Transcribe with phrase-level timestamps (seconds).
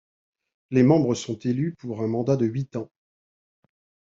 [0.71, 2.89] Les membres sont élus pour un mandat de huit ans.